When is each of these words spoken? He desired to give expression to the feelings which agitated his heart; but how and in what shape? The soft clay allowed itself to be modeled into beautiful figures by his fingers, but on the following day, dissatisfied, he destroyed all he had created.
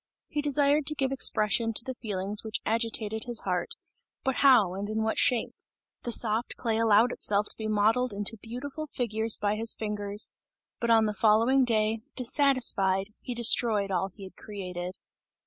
He 0.29 0.41
desired 0.41 0.87
to 0.87 0.95
give 0.95 1.11
expression 1.11 1.73
to 1.73 1.83
the 1.83 1.93
feelings 1.93 2.43
which 2.43 2.59
agitated 2.65 3.25
his 3.27 3.41
heart; 3.41 3.75
but 4.23 4.37
how 4.37 4.73
and 4.73 4.89
in 4.89 5.03
what 5.03 5.19
shape? 5.19 5.53
The 6.05 6.11
soft 6.11 6.55
clay 6.55 6.79
allowed 6.79 7.11
itself 7.11 7.45
to 7.51 7.55
be 7.55 7.67
modeled 7.67 8.11
into 8.11 8.35
beautiful 8.37 8.87
figures 8.87 9.37
by 9.37 9.57
his 9.57 9.75
fingers, 9.75 10.31
but 10.79 10.89
on 10.89 11.05
the 11.05 11.13
following 11.13 11.63
day, 11.63 11.99
dissatisfied, 12.15 13.13
he 13.21 13.35
destroyed 13.35 13.91
all 13.91 14.07
he 14.09 14.23
had 14.23 14.35
created. 14.35 14.95